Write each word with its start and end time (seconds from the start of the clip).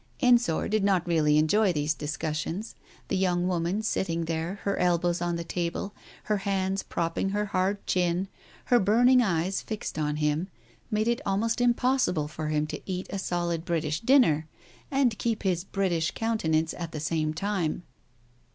Ensor 0.19 0.67
did 0.67 0.83
not 0.83 1.05
really 1.07 1.37
enjoy 1.37 1.71
these 1.71 1.93
discussions, 1.93 2.73
the 3.07 3.15
young 3.15 3.47
woman, 3.47 3.83
sitting 3.83 4.25
there, 4.25 4.55
her 4.63 4.77
elbows 4.79 5.21
on 5.21 5.35
the 5.35 5.43
table, 5.43 5.93
her 6.23 6.37
hands 6.37 6.81
propping 6.81 7.29
her 7.29 7.45
hard 7.45 7.85
chin, 7.85 8.27
her 8.65 8.79
burning 8.79 9.21
eyes 9.21 9.61
fixed 9.61 9.99
on 9.99 10.15
him 10.15 10.47
made 10.89 11.07
it 11.07 11.21
almost 11.23 11.61
impossible 11.61 12.27
for 12.27 12.47
him 12.47 12.65
to 12.65 12.81
eat 12.87 13.05
a 13.11 13.19
solid 13.19 13.63
British 13.63 13.99
dinner, 13.99 14.47
and 14.89 15.19
keep 15.19 15.43
his 15.43 15.63
British 15.63 16.09
countenance 16.09 16.73
at 16.79 16.93
the 16.93 16.99
same 16.99 17.31
time. 17.31 17.83